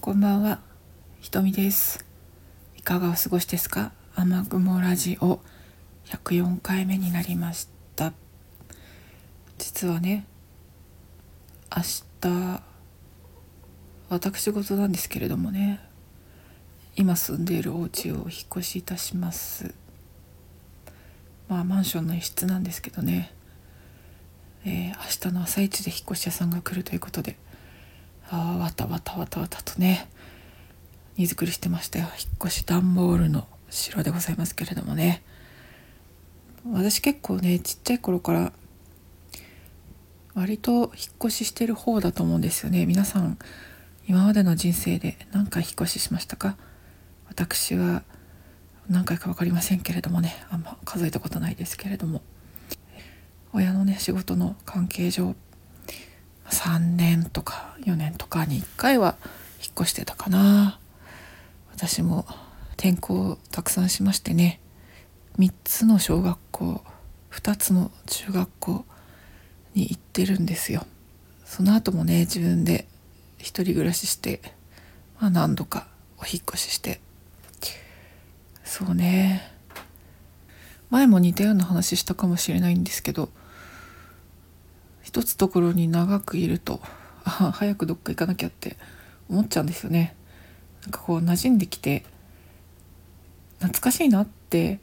[0.00, 0.60] こんばんは、
[1.20, 2.06] ひとみです。
[2.74, 3.92] いかがお過ごしですか？
[4.14, 5.40] 雨雲ラジオ
[6.06, 8.14] 104回目になりました。
[9.58, 10.24] 実はね、
[11.76, 11.82] 明
[12.22, 12.62] 日、
[14.08, 15.80] 私事なんですけれどもね、
[16.96, 19.74] 今住んでいるお家を引っ越しいたします。
[21.46, 23.34] まあマンションの一室なんですけどね、
[24.64, 27.36] えー明日の朝一で引っ越し屋さんが来るということで、
[28.30, 30.08] あわたわたわたわたとね
[31.16, 32.06] 荷造りしてましたよ。
[32.18, 35.22] 引っ越し段ボールの城でございますけれどもね。
[36.70, 38.52] 私結構ねちっちゃい頃から
[40.34, 40.86] 割と引っ
[41.18, 42.86] 越ししてる方だと思うんですよね。
[42.86, 43.36] 皆さん
[44.06, 46.56] 今までの人生で何回引っ越ししましたか？
[47.28, 48.02] 私は
[48.88, 50.36] 何回か分かりませんけれどもね。
[50.50, 52.22] あんま数えたことないですけれども。
[53.52, 55.34] 親のね仕事の関係上
[56.48, 57.69] 3年とか
[58.40, 59.16] 4年とかに1回は
[59.62, 60.78] 引っ越してたかな。
[61.72, 62.26] 私も
[62.72, 64.60] 転校たくさんしましてね。
[65.38, 66.82] 3つの小学校
[67.30, 68.84] 2つの中学校
[69.74, 70.86] に行ってるんですよ。
[71.44, 72.86] その後もね自分で
[73.38, 74.40] 一人暮らしして、
[75.18, 75.86] まあ、何度か
[76.18, 77.00] お引っ越しして。
[78.64, 79.50] そうね。
[80.90, 83.28] 前も似たような話したかもしれないんですけど
[85.02, 86.80] 一つところに長くいると
[87.24, 88.76] あ早くどっか行かなきゃって
[89.28, 90.14] 思っちゃうんですよね。
[90.82, 92.04] なんかこう馴染んできて
[93.58, 94.80] 懐かしいなって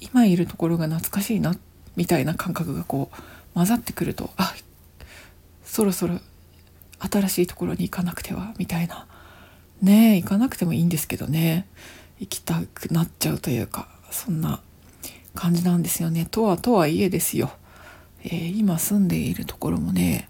[0.00, 1.54] 今いるところが懐かしいな
[1.96, 3.16] みたいな感覚がこう
[3.54, 4.54] 混ざってくるとあ
[5.64, 6.18] そろそろ
[6.98, 9.06] 新しいところに行かなくてはみたいな。
[9.82, 11.66] ねえ行かなくてもいいんですけどね。
[12.20, 14.60] 行きたくなっちゃうというかそんな
[15.34, 16.26] 感じなんですよね。
[16.30, 17.52] とはとはいえですよ。
[18.24, 20.28] えー今住んでいるところもね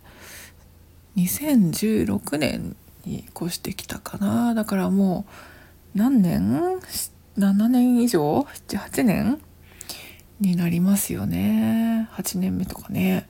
[1.16, 4.55] 2016年に越してきたかな。
[4.55, 5.27] だからも
[5.94, 6.80] う何年
[7.36, 9.40] ？7年以上？78年
[10.40, 12.08] になりますよね。
[12.12, 13.28] 8年目とかね。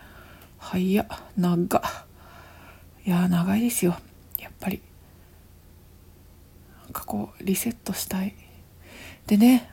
[0.59, 1.07] 早っ。
[1.37, 1.83] 長
[3.05, 3.97] いや長いですよ。
[4.39, 4.81] やっぱり。
[6.85, 8.35] なんかこうリセットしたい。
[9.27, 9.71] でね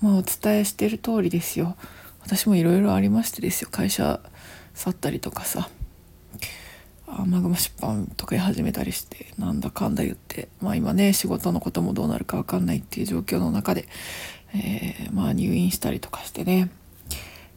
[0.00, 1.76] まあお伝えしてる通りですよ。
[2.22, 3.68] 私もいろいろありましてですよ。
[3.70, 4.20] 会社
[4.74, 5.68] 去ったりとかさ。
[7.22, 13.88] 雨雲出版とか始めたりしてなんだかんだ言ってまあ今ね仕事のこともどうなるか分かんないっていう状況の中で、
[14.54, 16.70] えーまあ入院したりとかしてね。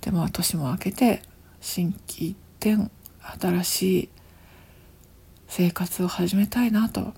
[0.02, 1.22] でまあ年も明けて
[1.62, 2.92] 心機一転
[3.40, 4.10] 新しい
[5.48, 7.14] 生活を始めたいなと。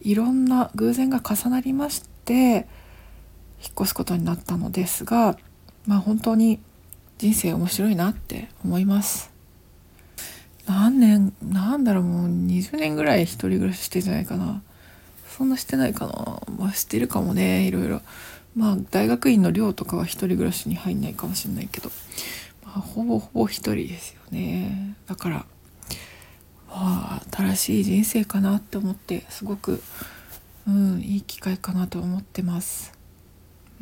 [0.00, 5.36] いろんな偶然が重なりまして引っ越すことになったのですが
[5.86, 6.60] まあ本当に
[7.18, 9.33] 人生面白いなって思います。
[10.66, 14.62] 何年なんだろうもう20年ぐらい一人暮らししてんじゃないかな。
[15.28, 16.42] そんなしてないかな。
[16.56, 18.00] まあしてるかもねいろいろ。
[18.56, 21.90] まあ大学院の寮とかは一人暮らしに入んないかもしれないけど、
[22.64, 24.96] まあ、ほぼほぼ一人ですよね。
[25.06, 25.46] だから
[26.68, 29.82] まあ新しい人生かなって思ってすごく
[30.66, 32.92] うんいい機会かなと思ってます。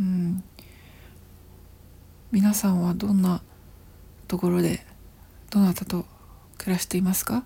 [0.01, 0.43] うん。
[2.33, 3.43] 皆さんはどんな
[4.27, 4.87] ところで
[5.51, 6.07] どなたと
[6.63, 7.45] 暮らしていますか？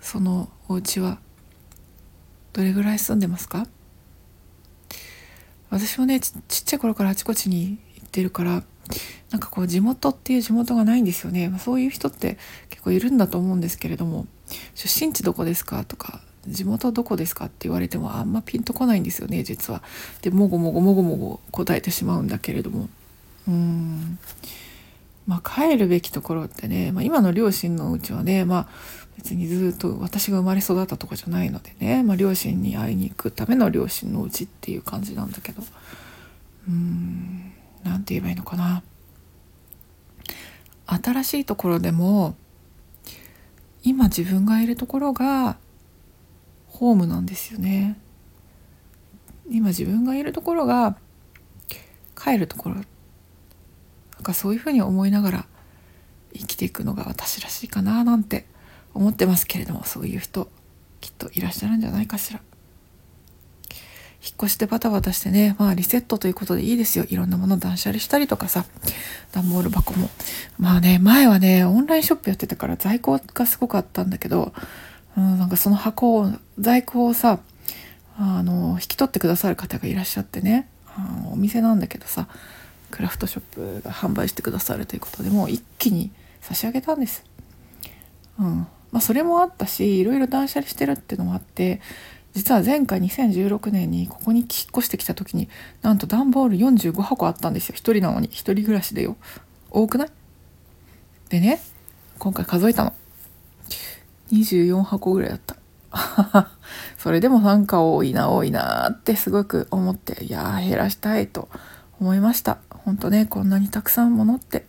[0.00, 1.18] そのお家は
[2.54, 3.66] どれぐらい住んでますか？
[5.68, 8.62] 私もねちちっちゃい頃からあちこちに行ってるから
[9.30, 12.38] なんかこう地元っていう地元がないんですよね、まあ、そういう人って
[12.70, 14.26] 結構いるんだと思うんですけれども
[14.74, 15.84] 出身地どこですか？
[15.84, 19.82] とか地元どこですかって言われてもあんまピンとこないんですよね実は。
[20.22, 22.88] でもごもごもごもご答えてしまうんだけれども。
[23.48, 24.18] うん。
[25.26, 28.68] まあ帰るべきところってね、まあ、今の両親のうちはねまあ
[29.16, 35.62] 別にずっと私が生まれ育ったとこじゃないのでね、まあ、両親に会いに行くための両親のうちっていう感じなんだけど
[36.68, 38.82] うーんなんて言えばいいのかな。
[40.86, 42.36] 新しいところでも
[43.82, 45.56] 今自分がいるところが
[46.68, 47.98] ホームなんですよね。
[49.50, 50.96] 今自分がいるところが
[52.16, 52.76] 帰るところ
[54.26, 55.46] かそういうふうに思いながら
[56.34, 58.46] 生きていくのが私らしいかななんて
[58.94, 60.48] 思ってますけれどもそういう人
[61.00, 62.40] きっといらっしゃるんじゃないかしら。
[64.22, 67.04] 引っ越してバタバタしてねまあリセットということでいいですよ。
[67.08, 68.64] いろんなもの断捨離したりとかさ
[69.30, 70.10] 段ボール箱も。
[70.58, 74.52] まあね前はねオンラインショップやってたから在庫がすごくあったんだけど
[75.16, 77.40] うん、なんかその箱を在庫をさ
[78.18, 82.28] あの引き取ってくださる方がいらっしゃってねあのお店なんだけどさ
[82.90, 86.10] クラフトショップが販売してくださるということでもう一気に
[86.40, 87.24] 差し上げたんです。
[88.38, 91.80] うん、まあ、それもあったしいろいろ断捨離してるっていうのもあって
[92.34, 95.48] 実は前回2016年にここに引っ越してきた時に
[95.80, 97.74] なんと段ボール45箱あったんですよ。
[97.74, 98.28] 1人なのに。
[98.28, 99.16] 1人暮らしでよ。
[99.70, 100.10] 多くない？
[101.30, 101.60] でね
[102.18, 102.92] 今回数えたの。
[104.32, 105.56] 24箱ぐらいだった。
[106.98, 111.48] それでもなんか多いな多いなってすごく思っていや減らしたいと
[112.00, 112.58] 思いました。
[112.86, 114.64] 本当ねこんなにたくさん物って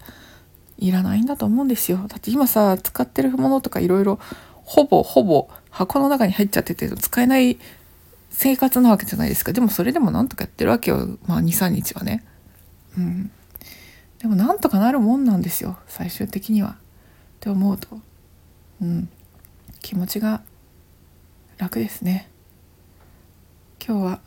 [0.80, 2.04] いらないんだと思うんですよ。
[2.08, 4.20] だって今さ使ってるものとかいろいろ
[4.64, 7.60] ほぼほぼ箱の中に入っちゃってて使えない
[8.32, 9.54] 生活なわけじゃないですか。
[9.54, 11.18] でもそれでもなんとかやってるわけよ。
[11.28, 12.26] まあ23日はね。
[12.98, 13.32] うん。
[14.18, 15.78] でもなんとかなるもんなんですよ。
[15.88, 16.70] 最終的には。
[16.72, 16.74] っ
[17.40, 18.00] て思うと。
[18.82, 19.10] うん。
[19.82, 20.42] 気持ちが
[21.60, 22.30] 楽ですね。
[23.88, 24.20] 今日は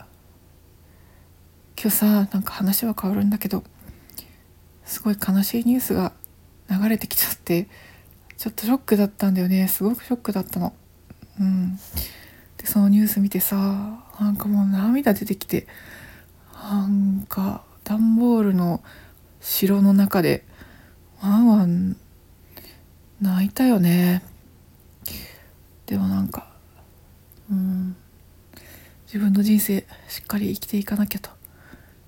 [1.80, 3.64] 今日さなんか話は変わるんだけど
[5.00, 6.12] すごい悲しいニュースが
[6.68, 7.68] 流れてきちゃって
[8.36, 9.66] ちょっとショックだったんだよね。
[9.66, 10.74] すごくショックだったの。
[11.40, 11.76] うん。
[12.58, 13.56] でそのニュース見てさ
[14.20, 15.66] なんかもう涙出てきて
[16.52, 18.82] なんか段ボールの
[19.40, 20.44] 城の中で
[21.22, 21.96] ワンワン
[23.22, 24.22] 泣いたよね。
[25.86, 26.46] でもなんか
[27.50, 27.96] うん。
[29.06, 31.30] 自分の人生しっかり生きていかなきゃと。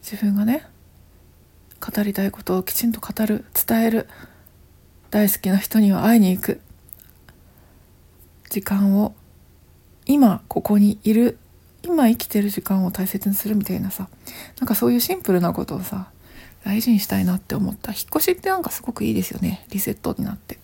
[0.03, 0.67] 自分がね
[1.85, 4.09] 語りたいことをきちんと語る伝える
[5.11, 6.61] 大好きな人には会いに行く。
[8.51, 9.15] 時間を
[10.07, 11.39] 今ここにいる
[11.83, 14.09] 今生きてる時間を大切にするみたいなさ。
[14.61, 16.09] なんかそういうシンプルなことをさ
[16.65, 17.91] 大事にしたいなって思った。
[17.91, 19.67] 引っ越しってなんかすごくいいですよね。
[19.71, 20.59] リセットになって。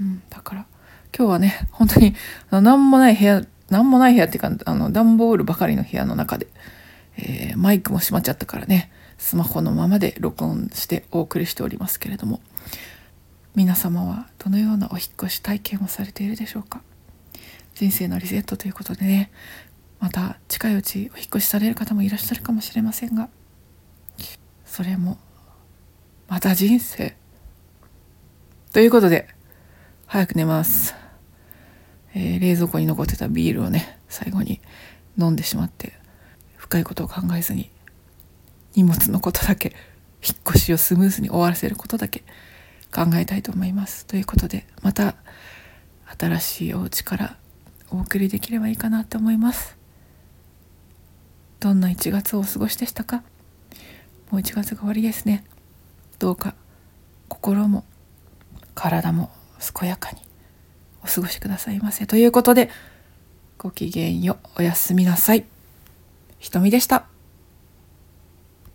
[0.00, 0.66] うんだから
[1.16, 2.14] 今日はね本当に
[2.50, 6.48] 何もない部屋何もない部屋っていうかあの段ボールばかりの部屋の中で、
[7.16, 8.90] えー、マイクも閉まっちゃったからね。
[9.18, 12.40] スマホのままで録音してお送りしておりますけれども
[13.54, 16.82] 皆様はどのようなお引越し体験をされているでしょうか？
[17.74, 19.30] 人生のリセットということでね
[19.98, 23.28] また近いうちお引越しされる方もいらっしゃるかもしれませんが
[24.64, 25.18] それも
[26.28, 27.16] また人生
[28.72, 29.28] ということで
[30.06, 30.94] 早く寝ます。
[32.14, 34.60] えー、冷蔵庫に残ってたビールをね最後に
[35.18, 35.92] 飲んでしまって
[36.56, 37.70] 深いことを考えずに
[38.76, 39.74] 荷物のことだけ
[40.22, 42.22] 引っ越しをスムーズに終わらせることだけ
[42.94, 45.16] 考えたいと思いますということでまた
[46.18, 47.36] 新しいお家から
[47.90, 49.76] お送りできればいいかなと思います
[51.58, 53.24] どんな1月をお過ごしでしたか？
[54.30, 55.44] もう1月が終わりですね
[56.18, 56.54] どうか
[57.28, 57.84] 心も
[58.74, 59.30] 体も
[59.80, 60.26] 健やかに
[61.02, 62.06] お過ごしくださいませ。
[62.06, 62.68] ということで、
[63.58, 64.60] ごきげんよう。
[64.60, 65.44] おやすみなさい。
[66.38, 67.06] ひとみでした。